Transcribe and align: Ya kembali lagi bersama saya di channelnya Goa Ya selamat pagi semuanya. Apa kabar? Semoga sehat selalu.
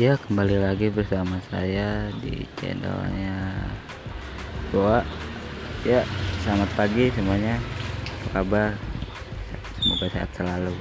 Ya 0.00 0.16
kembali 0.16 0.56
lagi 0.56 0.88
bersama 0.88 1.36
saya 1.52 2.08
di 2.24 2.48
channelnya 2.56 3.60
Goa 4.72 5.04
Ya 5.84 6.00
selamat 6.40 6.72
pagi 6.72 7.12
semuanya. 7.12 7.60
Apa 8.24 8.40
kabar? 8.40 8.72
Semoga 9.76 10.06
sehat 10.08 10.32
selalu. 10.32 10.72